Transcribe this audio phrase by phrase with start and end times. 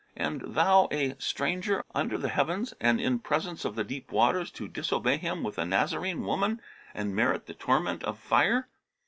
[0.15, 4.67] and thou a stranger, under the heavens and in presence of the deep waters, to
[4.67, 6.59] disobey Him with a Nazarene woman
[6.95, 8.67] and merit the torment of Fire?'